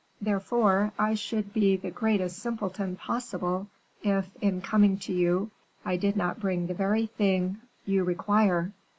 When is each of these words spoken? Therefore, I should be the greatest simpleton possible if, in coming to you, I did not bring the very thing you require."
Therefore, 0.19 0.93
I 0.97 1.13
should 1.13 1.53
be 1.53 1.75
the 1.75 1.91
greatest 1.91 2.39
simpleton 2.39 2.95
possible 2.95 3.67
if, 4.01 4.31
in 4.41 4.59
coming 4.59 4.97
to 4.97 5.13
you, 5.13 5.51
I 5.85 5.95
did 5.97 6.17
not 6.17 6.39
bring 6.39 6.65
the 6.65 6.73
very 6.73 7.05
thing 7.05 7.61
you 7.85 8.03
require." 8.03 8.71